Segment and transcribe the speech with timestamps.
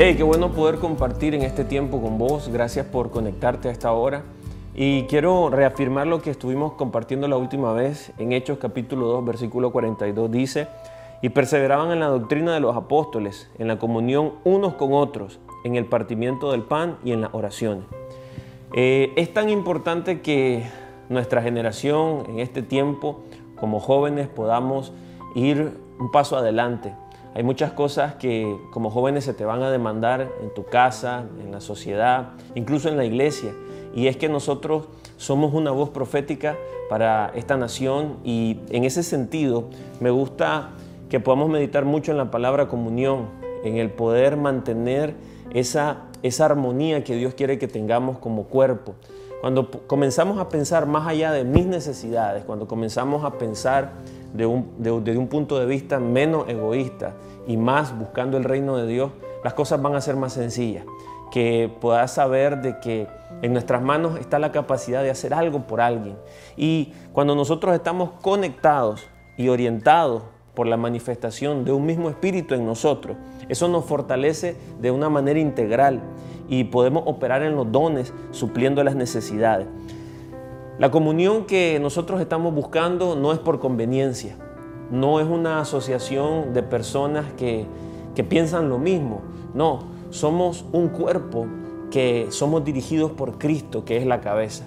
[0.00, 2.48] Hey, qué bueno poder compartir en este tiempo con vos.
[2.52, 4.22] Gracias por conectarte a esta hora.
[4.72, 9.72] Y quiero reafirmar lo que estuvimos compartiendo la última vez en Hechos capítulo 2, versículo
[9.72, 10.30] 42.
[10.30, 10.68] Dice,
[11.20, 15.74] y perseveraban en la doctrina de los apóstoles, en la comunión unos con otros, en
[15.74, 17.82] el partimiento del pan y en las oraciones.
[18.74, 20.62] Eh, es tan importante que
[21.08, 23.24] nuestra generación en este tiempo,
[23.58, 24.92] como jóvenes, podamos
[25.34, 26.94] ir un paso adelante
[27.38, 31.52] hay muchas cosas que como jóvenes se te van a demandar en tu casa, en
[31.52, 33.54] la sociedad, incluso en la iglesia.
[33.94, 34.88] Y es que nosotros
[35.18, 36.56] somos una voz profética
[36.90, 39.66] para esta nación y en ese sentido
[40.00, 40.70] me gusta
[41.08, 43.26] que podamos meditar mucho en la palabra comunión,
[43.62, 45.14] en el poder mantener
[45.54, 48.96] esa, esa armonía que Dios quiere que tengamos como cuerpo.
[49.40, 53.92] Cuando comenzamos a pensar más allá de mis necesidades, cuando comenzamos a pensar
[54.32, 57.14] de un, desde un punto de vista menos egoísta
[57.46, 59.10] y más buscando el reino de Dios,
[59.44, 60.84] las cosas van a ser más sencillas.
[61.30, 63.06] Que puedas saber de que
[63.42, 66.16] en nuestras manos está la capacidad de hacer algo por alguien.
[66.56, 70.22] Y cuando nosotros estamos conectados y orientados
[70.54, 73.16] por la manifestación de un mismo espíritu en nosotros,
[73.48, 76.00] eso nos fortalece de una manera integral
[76.48, 79.68] y podemos operar en los dones supliendo las necesidades.
[80.78, 84.36] La comunión que nosotros estamos buscando no es por conveniencia,
[84.92, 87.66] no es una asociación de personas que,
[88.28, 89.22] piensan lo mismo,
[89.54, 91.46] no, somos un cuerpo
[91.90, 94.66] que somos dirigidos por Cristo, que es la cabeza.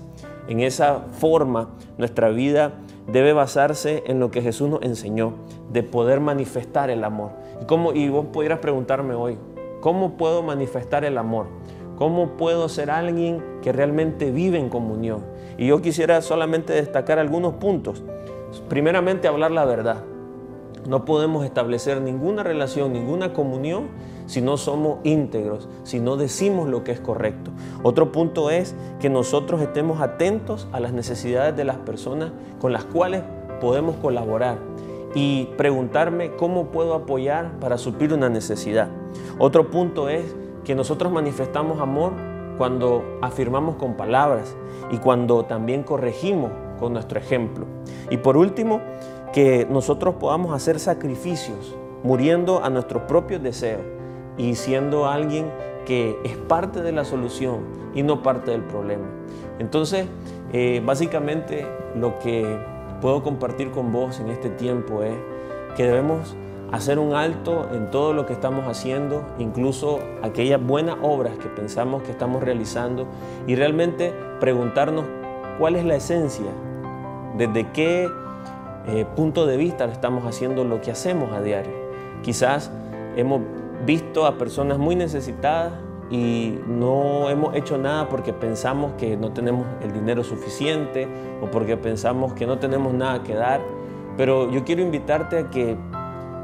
[0.50, 2.74] En esa forma, nuestra vida
[3.08, 5.36] debe basarse en lo que Jesús nos enseñó,
[5.72, 7.32] de poder manifestar el amor.
[7.62, 9.38] Y, cómo, y vos pudieras preguntarme hoy,
[9.80, 11.48] ¿cómo puedo manifestar el amor?
[11.98, 15.24] ¿Cómo puedo ser alguien que realmente vive en comunión?
[15.58, 18.04] Y yo quisiera solamente destacar algunos puntos.
[18.70, 20.04] Primeramente, hablar la verdad.
[20.88, 23.90] No podemos establecer ninguna relación, ninguna comunión
[24.26, 27.52] si no somos íntegros, si no decimos lo que es correcto.
[27.84, 32.86] Otro punto es que nosotros estemos atentos a las necesidades de las personas con las
[32.86, 33.24] cuales
[33.60, 34.58] podemos colaborar
[35.14, 38.88] y preguntarme cómo puedo apoyar para suplir una necesidad.
[39.38, 42.14] Otro punto es que nosotros manifestamos amor
[42.58, 44.56] cuando afirmamos con palabras
[44.92, 47.66] y cuando también corregimos con nuestro ejemplo.
[48.10, 48.82] Y por último,
[49.34, 53.82] que nosotros podamos hacer sacrificios, muriendo a nuestros propios deseos
[54.38, 55.52] y siendo alguien
[55.86, 57.60] que es parte de la solución
[57.94, 59.08] y no parte del problema.
[59.60, 60.06] Entonces,
[60.54, 62.60] eh, básicamente lo que
[63.02, 65.16] puedo compartir con vos en este tiempo es
[65.76, 66.36] que debemos
[66.72, 72.04] hacer un alto en todo lo que estamos haciendo, incluso aquellas buenas obras que pensamos
[72.04, 73.08] que estamos realizando
[73.46, 75.06] y realmente preguntarnos
[75.60, 76.52] cuál es la esencia,
[77.38, 78.10] desde qué
[78.88, 81.74] eh, punto de vista estamos haciendo lo que hacemos a diario.
[82.24, 82.72] Quizás
[83.16, 83.42] hemos
[83.86, 85.74] visto a personas muy necesitadas
[86.10, 91.08] y no hemos hecho nada porque pensamos que no tenemos el dinero suficiente
[91.42, 93.62] o porque pensamos que no tenemos nada que dar.
[94.18, 95.78] Pero yo quiero invitarte a que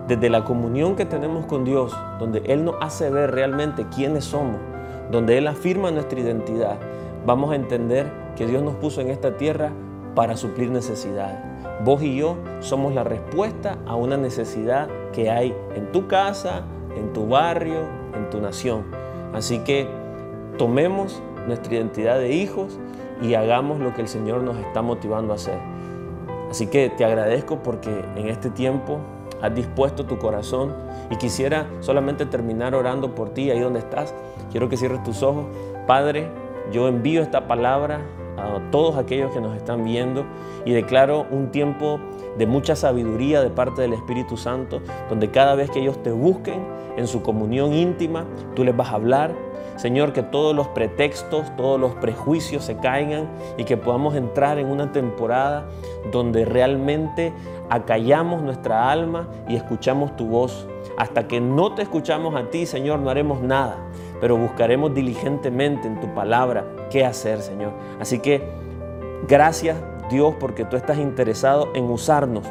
[0.07, 4.57] desde la comunión que tenemos con Dios, donde Él nos hace ver realmente quiénes somos,
[5.12, 6.78] donde Él afirma nuestra identidad,
[7.25, 9.72] vamos a entender que Dios nos puso en esta tierra
[10.16, 11.38] para suplir necesidades.
[11.84, 16.63] Vos y yo somos la respuesta a una necesidad que hay en tu casa,
[16.96, 17.81] en tu barrio,
[18.16, 18.85] en tu nación.
[19.34, 19.88] Así que
[20.57, 22.79] tomemos nuestra identidad de hijos
[23.22, 25.59] y hagamos lo que el Señor nos está motivando a hacer.
[26.50, 29.00] Así que te agradezco porque en este tiempo
[29.42, 30.75] has dispuesto tu corazón
[31.09, 34.14] y quisiera solamente terminar orando por ti ahí donde estás.
[34.52, 35.46] Quiero que cierres tus ojos.
[35.86, 36.30] Padre,
[36.72, 38.02] yo envío esta palabra
[38.38, 40.25] a todos aquellos que nos están viendo
[40.66, 42.00] y declaro un tiempo
[42.38, 46.66] de mucha sabiduría de parte del Espíritu Santo, donde cada vez que ellos te busquen
[46.97, 49.36] en su comunión íntima, tú les vas a hablar.
[49.76, 53.28] Señor, que todos los pretextos, todos los prejuicios se caigan
[53.58, 55.68] y que podamos entrar en una temporada
[56.12, 57.31] donde realmente
[57.70, 60.67] acallamos nuestra alma y escuchamos tu voz.
[60.97, 63.78] Hasta que no te escuchamos a ti, Señor, no haremos nada,
[64.19, 67.72] pero buscaremos diligentemente en tu palabra qué hacer, Señor.
[67.99, 68.41] Así que
[69.28, 69.78] gracias
[70.09, 72.46] Dios porque tú estás interesado en usarnos.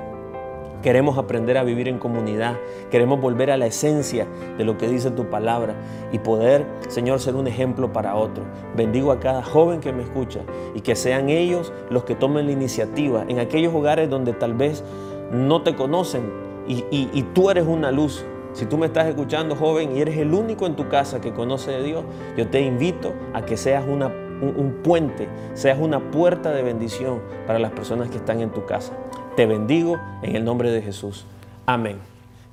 [0.82, 2.54] Queremos aprender a vivir en comunidad,
[2.90, 4.26] queremos volver a la esencia
[4.56, 5.74] de lo que dice tu palabra
[6.12, 8.44] y poder, Señor, ser un ejemplo para otro.
[8.76, 10.40] Bendigo a cada joven que me escucha
[10.74, 14.84] y que sean ellos los que tomen la iniciativa en aquellos hogares donde tal vez
[15.32, 16.30] no te conocen
[16.68, 18.24] y, tú eres una luz.
[18.56, 21.72] Si tú me estás escuchando, joven, y eres el único en tu casa que conoce
[21.72, 22.04] de Dios,
[22.38, 27.58] yo te invito a que seas una, un, puente, seas una puerta de bendición para
[27.58, 28.94] las personas que están en tu casa.
[29.36, 31.26] Te bendigo en el nombre de Jesús.
[31.66, 31.98] Amén.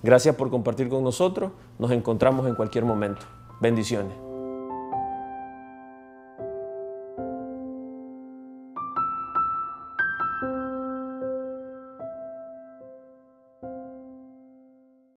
[0.04, 1.54] Gracias por compartir con nosotros.
[1.80, 3.22] Nos encontramos en cualquier momento.
[3.62, 4.23] Bendiciones.